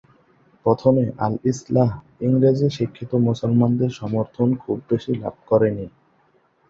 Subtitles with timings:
[0.65, 1.89] প্রথমে আল ইসলাহ
[2.21, 5.85] ইংরেজি শিক্ষিত মুসলমানদের সমর্থন খুব বেশি লাভ করেনি।